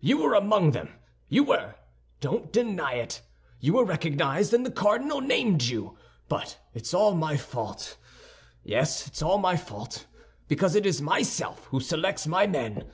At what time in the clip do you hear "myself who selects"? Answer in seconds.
11.00-12.26